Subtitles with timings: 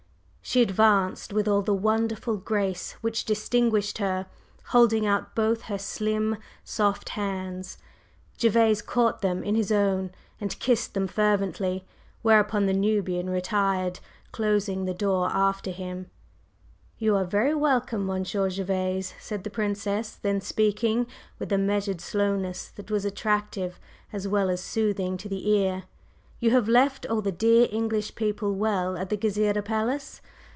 [0.43, 4.25] She advanced with all the wonderful grace which distinguished her,
[4.65, 6.35] holding out both her slim,
[6.65, 7.77] soft hands.
[8.37, 10.11] Gervase caught them in his own
[10.41, 11.85] and kissed them fervently,
[12.21, 14.01] whereupon the Nubian retired,
[14.33, 16.09] closing the door after him.
[16.97, 21.07] "You are very welcome, Monsieur Gervase," said the Princess then, speaking
[21.39, 23.79] with a measured slowness that was attractive
[24.11, 25.83] as well as soothing to the ear.
[26.41, 30.19] "You have left all the dear English people well at the Gezireh Palace?